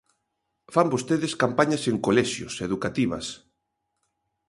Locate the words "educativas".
2.67-3.25